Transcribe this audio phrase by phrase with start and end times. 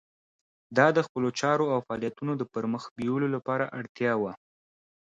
[0.77, 4.33] دا د خپلو چارو او فعالیتونو د پرمخ بیولو لپاره اړتیا وه.